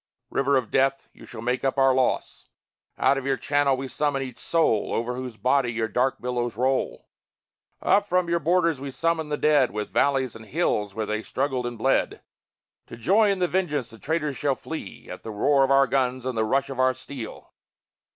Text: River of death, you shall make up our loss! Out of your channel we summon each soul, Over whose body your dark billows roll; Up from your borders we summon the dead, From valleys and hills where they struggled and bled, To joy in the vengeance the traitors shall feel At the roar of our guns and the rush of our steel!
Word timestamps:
River 0.31 0.57
of 0.57 0.71
death, 0.71 1.09
you 1.13 1.27
shall 1.27 1.43
make 1.43 1.63
up 1.63 1.77
our 1.77 1.93
loss! 1.93 2.45
Out 2.97 3.19
of 3.19 3.25
your 3.27 3.37
channel 3.37 3.77
we 3.77 3.87
summon 3.87 4.23
each 4.23 4.39
soul, 4.39 4.95
Over 4.95 5.13
whose 5.13 5.37
body 5.37 5.71
your 5.71 5.87
dark 5.87 6.19
billows 6.19 6.57
roll; 6.57 7.07
Up 7.83 8.07
from 8.07 8.27
your 8.27 8.39
borders 8.39 8.81
we 8.81 8.89
summon 8.89 9.29
the 9.29 9.37
dead, 9.37 9.69
From 9.69 9.85
valleys 9.85 10.35
and 10.35 10.47
hills 10.47 10.95
where 10.95 11.05
they 11.05 11.21
struggled 11.21 11.67
and 11.67 11.77
bled, 11.77 12.23
To 12.87 12.97
joy 12.97 13.29
in 13.29 13.37
the 13.37 13.47
vengeance 13.47 13.91
the 13.91 13.99
traitors 13.99 14.35
shall 14.37 14.55
feel 14.55 15.11
At 15.13 15.21
the 15.21 15.29
roar 15.29 15.63
of 15.63 15.69
our 15.69 15.85
guns 15.85 16.25
and 16.25 16.35
the 16.35 16.45
rush 16.45 16.71
of 16.71 16.79
our 16.79 16.95
steel! 16.95 17.53